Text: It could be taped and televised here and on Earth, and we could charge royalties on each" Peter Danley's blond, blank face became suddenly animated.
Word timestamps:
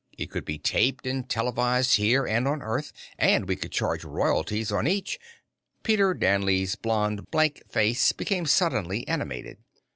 It 0.17 0.31
could 0.31 0.45
be 0.45 0.57
taped 0.57 1.05
and 1.05 1.29
televised 1.29 1.97
here 1.97 2.25
and 2.25 2.47
on 2.47 2.63
Earth, 2.63 2.91
and 3.19 3.47
we 3.47 3.55
could 3.55 3.71
charge 3.71 4.03
royalties 4.03 4.71
on 4.71 4.87
each" 4.87 5.19
Peter 5.83 6.15
Danley's 6.15 6.75
blond, 6.75 7.29
blank 7.29 7.61
face 7.69 8.11
became 8.11 8.47
suddenly 8.47 9.07
animated. 9.07 9.59